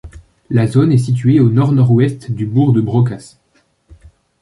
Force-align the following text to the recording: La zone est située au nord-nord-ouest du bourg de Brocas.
La 0.49 0.65
zone 0.65 0.91
est 0.91 0.97
située 0.97 1.39
au 1.39 1.49
nord-nord-ouest 1.51 2.31
du 2.31 2.47
bourg 2.47 2.73
de 2.73 2.81
Brocas. 2.81 3.37